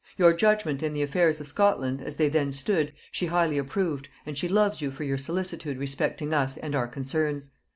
[0.17, 4.35] Your judgement in the affairs of Scotland, as they then stood, she highly approved, and
[4.35, 7.51] she loves you for your solicitude respecting us and our concerns.